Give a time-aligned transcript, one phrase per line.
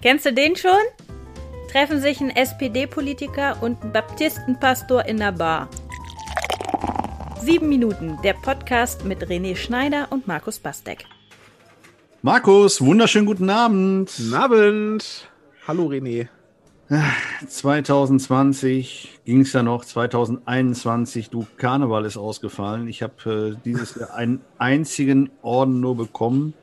[0.00, 0.70] Kennst du den schon?
[1.72, 5.68] Treffen sich ein SPD-Politiker und ein Baptistenpastor in der Bar.
[7.42, 11.04] Sieben Minuten, der Podcast mit René Schneider und Markus Bastek.
[12.22, 14.12] Markus, wunderschönen guten Abend.
[14.16, 15.28] Guten Abend.
[15.66, 16.28] Hallo René.
[17.48, 22.86] 2020 ging es ja noch, 2021, du Karneval ist ausgefallen.
[22.86, 26.54] Ich habe äh, dieses Jahr einen einzigen Orden nur bekommen.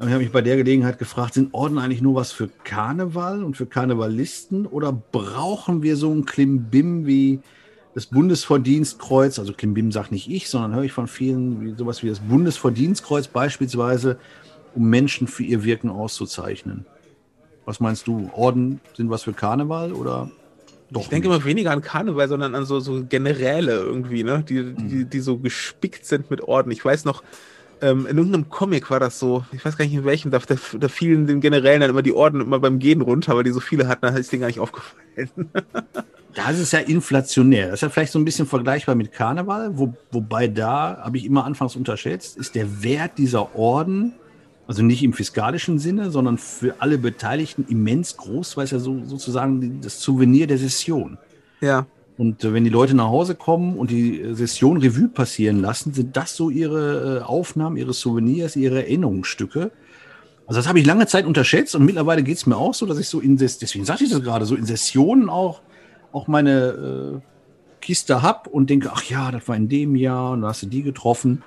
[0.00, 3.44] Und ich habe mich bei der Gelegenheit gefragt, sind Orden eigentlich nur was für Karneval
[3.44, 7.40] und für Karnevalisten oder brauchen wir so ein Klimbim wie
[7.94, 9.38] das Bundesverdienstkreuz?
[9.38, 13.28] Also Klimbim sagt nicht ich, sondern höre ich von vielen, wie, sowas wie das Bundesverdienstkreuz
[13.28, 14.18] beispielsweise,
[14.74, 16.86] um Menschen für ihr Wirken auszuzeichnen.
[17.66, 18.30] Was meinst du?
[18.32, 20.30] Orden sind was für Karneval oder
[20.90, 21.36] doch ich denke nicht.
[21.36, 24.44] immer weniger an Karneval, sondern an so, so Generäle irgendwie, ne?
[24.48, 25.10] Die, die, mhm.
[25.10, 26.70] die so gespickt sind mit Orden.
[26.70, 27.22] Ich weiß noch,
[27.82, 30.56] ähm, in irgendeinem Comic war das so, ich weiß gar nicht in welchem, da, da,
[30.78, 33.60] da fielen den Generälen dann immer die Orden immer beim Gehen runter, weil die so
[33.60, 35.30] viele hatten, da ist denen gar nicht aufgefallen.
[36.34, 37.66] das ist ja inflationär.
[37.66, 41.24] Das ist ja vielleicht so ein bisschen vergleichbar mit Karneval, wo, wobei da, habe ich
[41.24, 44.14] immer anfangs unterschätzt, ist der Wert dieser Orden,
[44.66, 49.04] also nicht im fiskalischen Sinne, sondern für alle Beteiligten immens groß, weil es ja so,
[49.04, 51.18] sozusagen das Souvenir der Session.
[51.60, 51.86] Ja.
[52.20, 56.18] Und wenn die Leute nach Hause kommen und die äh, Session Revue passieren lassen, sind
[56.18, 59.70] das so ihre äh, Aufnahmen, ihre Souvenirs, ihre Erinnerungsstücke.
[60.46, 62.98] Also das habe ich lange Zeit unterschätzt und mittlerweile geht es mir auch so, dass
[62.98, 65.62] ich so in deswegen sagte ich das gerade, so in Sessionen auch,
[66.12, 70.42] auch meine äh, Kiste habe und denke, ach ja, das war in dem Jahr und
[70.42, 71.42] da hast du die getroffen.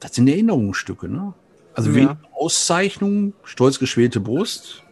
[0.00, 1.34] Das sind Erinnerungsstücke, ne?
[1.72, 1.96] Also ja.
[1.96, 4.82] wie Auszeichnung, stolz geschwälte Brust,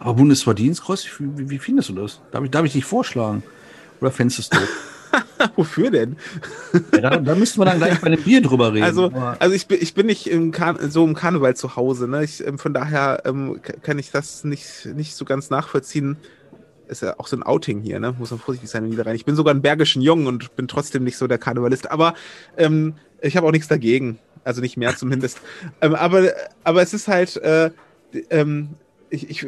[0.00, 2.20] aber Bundesverdienstkreuz, wie, wie findest du das?
[2.32, 3.44] Darf ich, darf ich dich vorschlagen?
[4.02, 4.68] Oder fändest du es doof?
[5.56, 6.16] Wofür denn?
[6.92, 8.84] Ja, da, da müssten wir dann gleich bei einem Bier drüber reden.
[8.84, 10.52] Also, also ich, bin, ich bin nicht im
[10.88, 12.08] so im Karneval zu Hause.
[12.08, 12.24] Ne?
[12.24, 16.16] Ich, ähm, von daher ähm, kann ich das nicht, nicht so ganz nachvollziehen.
[16.88, 18.14] Ist ja auch so ein Outing hier, ne?
[18.18, 19.14] Muss man vorsichtig sein, wenn die da rein.
[19.14, 21.90] Ich bin sogar ein bergischen Jungen und bin trotzdem nicht so der Karnevalist.
[21.90, 22.14] Aber
[22.56, 24.18] ähm, ich habe auch nichts dagegen.
[24.42, 25.40] Also nicht mehr zumindest.
[25.80, 26.32] ähm, aber,
[26.64, 27.70] aber es ist halt, äh,
[28.30, 28.70] ähm,
[29.10, 29.46] ich, ich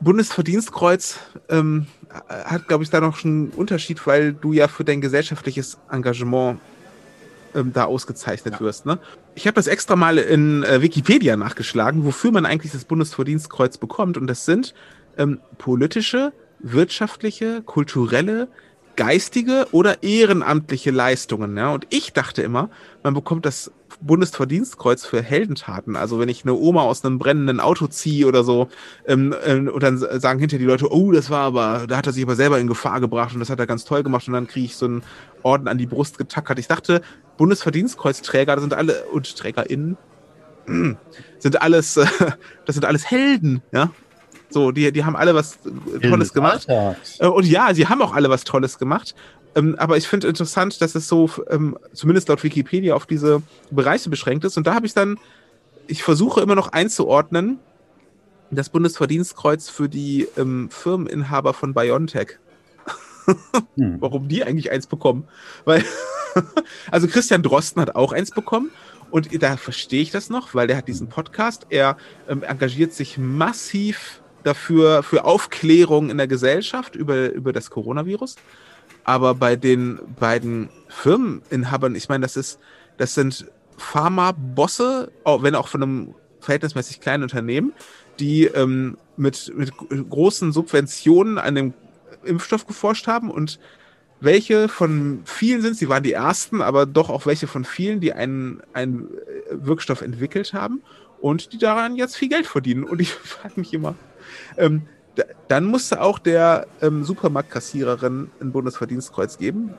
[0.00, 1.18] Bundesverdienstkreuz
[1.48, 1.86] ähm,
[2.28, 6.60] hat, glaube ich, da noch schon einen Unterschied, weil du ja für dein gesellschaftliches Engagement
[7.54, 8.60] ähm, da ausgezeichnet ja.
[8.60, 8.86] wirst.
[8.86, 8.98] Ne?
[9.34, 14.16] Ich habe das extra mal in äh, Wikipedia nachgeschlagen, wofür man eigentlich das Bundesverdienstkreuz bekommt.
[14.16, 14.74] Und das sind
[15.16, 18.48] ähm, politische, wirtschaftliche, kulturelle,
[18.96, 21.56] geistige oder ehrenamtliche Leistungen.
[21.56, 21.72] Ja?
[21.72, 22.70] Und ich dachte immer,
[23.02, 23.70] man bekommt das
[24.00, 25.96] Bundesverdienstkreuz für Heldentaten.
[25.96, 28.68] Also wenn ich eine Oma aus einem brennenden Auto ziehe oder so,
[29.06, 32.12] ähm, ähm, und dann sagen hinter die Leute, oh, das war aber, da hat er
[32.12, 34.46] sich aber selber in Gefahr gebracht und das hat er ganz toll gemacht und dann
[34.46, 35.02] kriege ich so einen
[35.42, 36.58] Orden an die Brust getackert.
[36.58, 37.02] Ich dachte,
[37.36, 39.96] Bundesverdienstkreuzträger, das sind alle, und TrägerInnen,
[41.38, 43.90] sind alles, das sind alles Helden, ja.
[44.48, 45.58] So, die, die haben alle was
[46.02, 46.66] Tolles gemacht.
[47.18, 49.14] Äh, und ja, sie haben auch alle was Tolles gemacht.
[49.56, 54.10] Ähm, aber ich finde interessant, dass es so, ähm, zumindest laut Wikipedia, auf diese Bereiche
[54.10, 54.56] beschränkt ist.
[54.56, 55.18] Und da habe ich dann,
[55.86, 57.58] ich versuche immer noch einzuordnen,
[58.50, 62.38] das Bundesverdienstkreuz für die ähm, Firmeninhaber von BioNTech.
[63.76, 63.96] hm.
[64.00, 65.26] Warum die eigentlich eins bekommen?
[65.64, 65.82] Weil,
[66.90, 68.70] also Christian Drosten hat auch eins bekommen.
[69.10, 71.66] Und da verstehe ich das noch, weil der hat diesen Podcast.
[71.70, 71.96] Er
[72.28, 78.36] ähm, engagiert sich massiv dafür, für Aufklärung in der Gesellschaft über, über das Coronavirus.
[79.08, 82.58] Aber bei den beiden Firmeninhabern, ich meine, das ist,
[82.96, 83.46] das sind
[83.78, 87.72] Pharma-Bosse, wenn auch von einem verhältnismäßig kleinen Unternehmen,
[88.18, 89.72] die ähm, mit, mit
[90.10, 91.74] großen Subventionen an dem
[92.24, 93.60] Impfstoff geforscht haben und
[94.18, 98.12] welche von vielen sind, sie waren die ersten, aber doch auch welche von vielen, die
[98.12, 99.08] einen, einen
[99.52, 100.82] Wirkstoff entwickelt haben
[101.20, 102.82] und die daran jetzt viel Geld verdienen.
[102.82, 103.94] Und ich frage mich immer,
[104.56, 104.88] ähm,
[105.48, 109.74] dann musste auch der ähm, Supermarktkassiererin ein Bundesverdienstkreuz geben.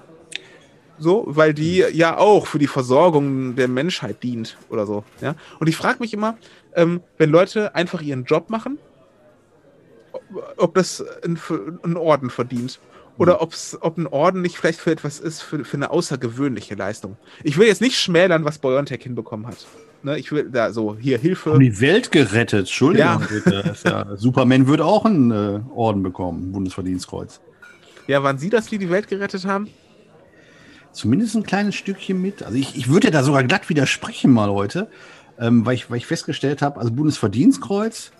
[0.99, 5.03] So, weil die ja auch für die Versorgung der Menschheit dient oder so.
[5.21, 5.35] Ja?
[5.59, 6.37] Und ich frage mich immer,
[6.73, 8.79] ähm, wenn Leute einfach ihren Job machen,
[10.57, 11.39] ob das ein,
[11.83, 12.79] ein Orden verdient.
[13.17, 13.41] Oder mhm.
[13.41, 17.17] ob's, ob ein Orden nicht vielleicht für etwas ist, für, für eine außergewöhnliche Leistung.
[17.43, 19.65] Ich will jetzt nicht schmälern, was BioNTech hinbekommen hat.
[20.03, 21.51] Ne, ich will da so, hier Hilfe.
[21.51, 23.21] Haben die Welt gerettet, Entschuldigung.
[23.45, 23.63] Ja.
[23.83, 27.41] ja, Superman würde auch einen äh, Orden bekommen, Bundesverdienstkreuz.
[28.07, 29.67] Ja, waren Sie das, die die Welt gerettet haben?
[30.91, 32.43] Zumindest ein kleines Stückchen mit.
[32.43, 34.87] Also ich, ich würde da sogar glatt widersprechen mal heute,
[35.39, 38.11] ähm, weil, ich, weil ich festgestellt habe, also Bundesverdienstkreuz,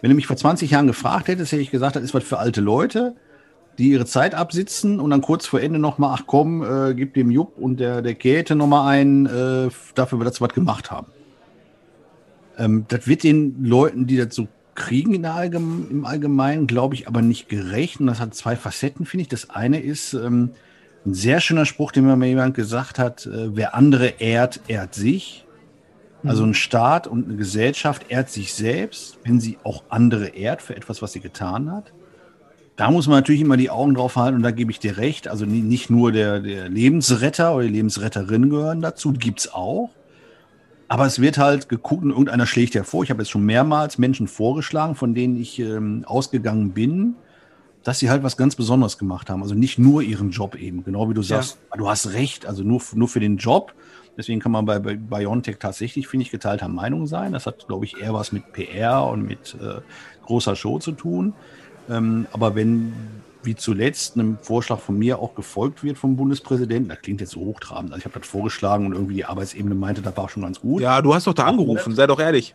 [0.00, 2.38] wenn du mich vor 20 Jahren gefragt hättest, hätte ich gesagt, das ist was für
[2.38, 3.16] alte Leute
[3.78, 7.30] die ihre Zeit absitzen und dann kurz vor Ende nochmal, ach komm, äh, gib dem
[7.30, 11.06] Jupp und der, der Käthe nochmal ein, äh, dafür, dass sie was gemacht haben.
[12.58, 17.20] Ähm, das wird den Leuten, die das so Kriegen Allgeme im Allgemeinen, glaube ich, aber
[17.20, 18.00] nicht gerecht.
[18.00, 19.28] Und das hat zwei Facetten, finde ich.
[19.28, 20.50] Das eine ist ähm,
[21.04, 24.94] ein sehr schöner Spruch, den mir mal jemand gesagt hat, äh, wer andere ehrt, ehrt
[24.94, 25.44] sich.
[26.24, 30.76] Also ein Staat und eine Gesellschaft ehrt sich selbst, wenn sie auch andere ehrt für
[30.76, 31.92] etwas, was sie getan hat.
[32.76, 35.26] Da muss man natürlich immer die Augen drauf halten und da gebe ich dir recht.
[35.26, 39.90] Also nicht nur der, der Lebensretter oder die Lebensretterin gehören dazu, gibt es auch.
[40.92, 43.02] Aber es wird halt geguckt und irgendeiner schlägt hervor.
[43.02, 47.14] Ich habe jetzt schon mehrmals Menschen vorgeschlagen, von denen ich ähm, ausgegangen bin,
[47.82, 49.40] dass sie halt was ganz Besonderes gemacht haben.
[49.40, 51.56] Also nicht nur ihren Job eben, genau wie du sagst.
[51.70, 51.78] Ja.
[51.78, 53.72] Du hast recht, also nur, nur für den Job.
[54.18, 57.32] Deswegen kann man bei, bei Biontech tatsächlich, finde ich, geteilter Meinung sein.
[57.32, 59.80] Das hat, glaube ich, eher was mit PR und mit äh,
[60.26, 61.32] großer Show zu tun.
[61.88, 62.92] Ähm, aber wenn,
[63.44, 67.40] wie zuletzt, einem Vorschlag von mir auch gefolgt wird vom Bundespräsidenten, das klingt jetzt so
[67.40, 67.92] hochtrabend.
[67.92, 70.82] Also ich habe das vorgeschlagen und irgendwie die Arbeitsebene meinte, das war schon ganz gut.
[70.82, 72.54] Ja, du hast doch da angerufen, sei doch ehrlich.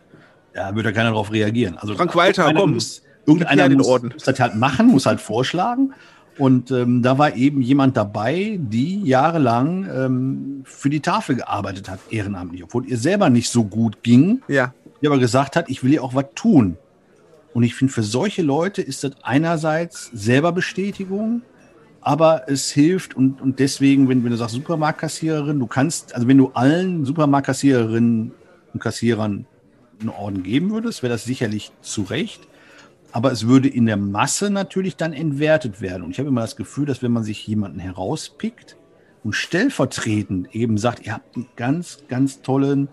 [0.54, 1.76] Ja, würde ja keiner darauf reagieren.
[1.78, 2.74] Also Frank Walter, komm.
[2.74, 5.92] Muss, irgendeiner muss, muss das halt machen, muss halt vorschlagen.
[6.38, 11.98] Und ähm, da war eben jemand dabei, die jahrelang ähm, für die Tafel gearbeitet hat,
[12.10, 14.42] ehrenamtlich, obwohl ihr selber nicht so gut ging.
[14.46, 14.72] Ja.
[15.02, 16.76] Die aber gesagt hat, ich will ja auch was tun.
[17.54, 21.42] Und ich finde, für solche Leute ist das einerseits selber Bestätigung,
[22.00, 26.38] aber es hilft und, und deswegen, wenn, wenn du sagst Supermarktkassiererin, du kannst, also wenn
[26.38, 28.32] du allen Supermarktkassiererinnen
[28.72, 29.46] und Kassierern
[30.00, 32.46] einen Orden geben würdest, wäre das sicherlich zu Recht.
[33.10, 36.02] Aber es würde in der Masse natürlich dann entwertet werden.
[36.02, 38.76] Und ich habe immer das Gefühl, dass wenn man sich jemanden herauspickt
[39.24, 42.88] und stellvertretend eben sagt, ihr habt einen ganz, ganz tollen,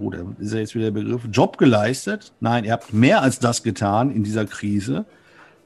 [0.00, 2.32] oh, da ist ja jetzt wieder der Begriff, Job geleistet.
[2.40, 5.04] Nein, ihr habt mehr als das getan in dieser Krise.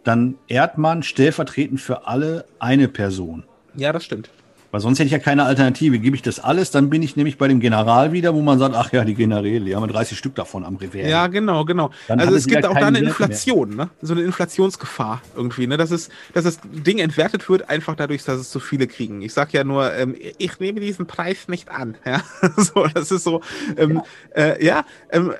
[0.02, 3.44] Dann ehrt man stellvertretend für alle eine Person.
[3.74, 4.30] Ja, das stimmt.
[4.74, 6.00] Weil sonst hätte ich ja keine Alternative.
[6.00, 8.74] Gebe ich das alles, dann bin ich nämlich bei dem General wieder, wo man sagt,
[8.74, 11.08] ach ja, die Generäle, die haben 30 Stück davon am Revers.
[11.08, 11.92] Ja, genau, genau.
[12.08, 13.90] Dann also es gibt auch da eine Inflation, ne?
[14.02, 15.76] so eine Inflationsgefahr irgendwie, ne?
[15.76, 19.22] dass, es, dass das Ding entwertet wird, einfach dadurch, dass es so viele kriegen.
[19.22, 21.94] Ich sage ja nur, ähm, ich nehme diesen Preis nicht an.
[22.04, 22.20] Ja?
[22.56, 23.42] so, das ist so,
[23.76, 24.02] ähm,
[24.36, 25.34] ja, äh, ja ähm,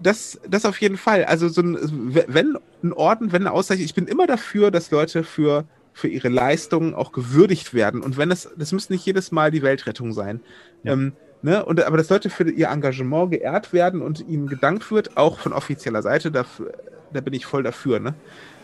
[0.00, 1.26] das, das auf jeden Fall.
[1.26, 5.22] Also so ein, wenn ein Orden, wenn eine Auszeichnung, ich bin immer dafür, dass Leute
[5.22, 5.66] für
[5.98, 8.02] für ihre Leistungen auch gewürdigt werden.
[8.02, 10.40] Und wenn es, das müsste nicht jedes Mal die Weltrettung sein.
[10.84, 10.92] Ja.
[10.92, 11.12] Ähm,
[11.42, 11.64] ne?
[11.64, 15.52] und, aber dass Leute für ihr Engagement geehrt werden und ihnen gedankt wird, auch von
[15.52, 16.72] offizieller Seite, dafür,
[17.12, 17.98] da bin ich voll dafür.
[17.98, 18.14] Ne?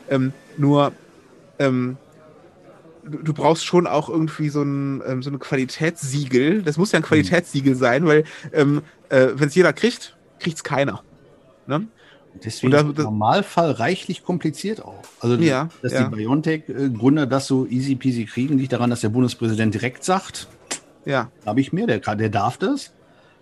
[0.09, 0.93] Ähm, nur,
[1.59, 1.97] ähm,
[3.03, 6.63] du, du, brauchst schon auch irgendwie so ein, ähm, so ein Qualitätssiegel.
[6.63, 7.07] Das muss ja ein mhm.
[7.07, 8.23] Qualitätssiegel sein, weil
[8.53, 11.03] ähm, äh, wenn es jeder kriegt, kriegt es keiner.
[11.67, 11.89] Ne?
[12.43, 15.03] Deswegen das, ist im Normalfall reichlich kompliziert auch.
[15.21, 16.09] Also, ja, dass ja.
[16.09, 20.49] die BioNTech-Gründer das so easy peasy kriegen, liegt daran, dass der Bundespräsident direkt sagt,
[21.05, 21.31] ja.
[21.47, 22.93] habe ich mir, der, der darf das.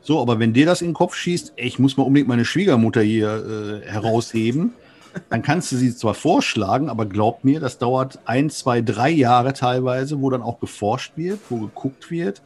[0.03, 2.45] So, aber wenn dir das in den Kopf schießt, ey, ich muss mal unbedingt meine
[2.45, 4.73] Schwiegermutter hier äh, herausheben,
[5.31, 9.53] dann kannst du sie zwar vorschlagen, aber glaub mir, das dauert ein, zwei, drei Jahre
[9.53, 12.43] teilweise, wo dann auch geforscht wird, wo geguckt wird.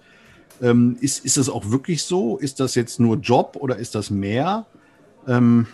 [0.62, 2.38] Ähm, ist, ist das auch wirklich so?
[2.38, 4.66] Ist das jetzt nur Job oder ist das mehr?
[5.26, 5.66] Ähm,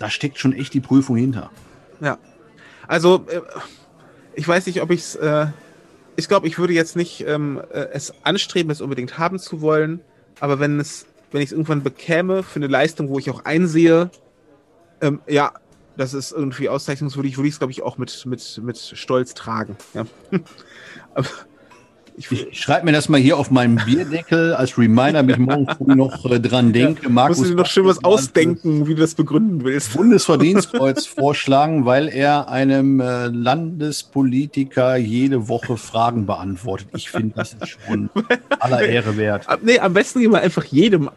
[0.00, 1.50] da steckt schon echt die Prüfung hinter.
[2.00, 2.18] Ja.
[2.88, 3.42] Also, äh,
[4.34, 5.14] ich weiß nicht, ob ich es.
[5.14, 5.46] Äh,
[6.16, 10.00] ich glaube, ich würde jetzt nicht ähm, äh, es anstreben, es unbedingt haben zu wollen.
[10.40, 14.10] Aber wenn es, wenn ich es irgendwann bekäme für eine Leistung, wo ich auch einsehe,
[15.00, 15.52] ähm, ja,
[15.96, 19.76] das ist irgendwie auszeichnungswürdig, würde ich es, glaube ich, auch mit, mit, mit Stolz tragen.
[19.94, 20.06] Ja.
[22.20, 25.66] ich, ich schreibe mir das mal hier auf meinen Bierdeckel als Reminder, damit ich morgen
[25.78, 27.04] früh noch äh, dran denke.
[27.04, 29.94] Ja, Markus musst du dir noch schön was ausdenken, wie du das begründen willst.
[29.94, 36.88] Bundesverdienstkreuz vorschlagen, weil er einem äh, Landespolitiker jede Woche Fragen beantwortet.
[36.94, 38.10] Ich finde, das ist schon
[38.60, 39.46] aller Ehre wert.
[39.62, 41.08] Nee, am besten gehen wir einfach jedem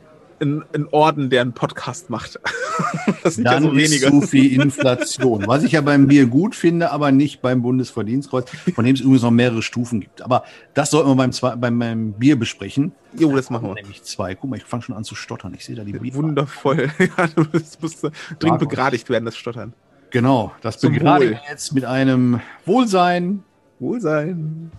[0.44, 2.40] ein, ein Orden, der einen Podcast macht.
[3.24, 4.06] das sind Dann ja so wenige.
[4.06, 5.48] Ist zu viel Inflation.
[5.48, 9.24] Was ich ja beim Bier gut finde, aber nicht beim Bundesverdienstkreuz, von dem es übrigens
[9.24, 10.22] noch mehrere Stufen gibt.
[10.22, 12.92] Aber das sollten wir beim, zwei, beim, beim Bier besprechen.
[13.18, 13.76] Jo, das machen wir.
[13.76, 14.36] Nämlich zwei.
[14.36, 15.54] Guck mal, ich fange schon an zu stottern.
[15.56, 16.14] Ich sehe da die Bier.
[16.14, 16.90] Wundervoll.
[17.00, 19.74] ja, das musste dringend begradigt werden, das Stottern.
[20.12, 23.44] Genau, das begradigen wir jetzt mit einem Wohlsein.
[23.80, 24.72] Wohlsein.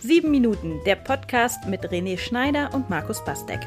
[0.00, 3.60] Sieben Minuten, der Podcast mit René Schneider und Markus Bastek.